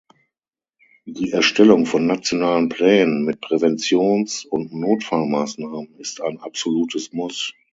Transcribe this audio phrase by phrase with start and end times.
[1.05, 7.53] Die Erstellung von nationalen Plänen mit Präventions- und Notfallmaßnahmen ist ein absolutes Muss.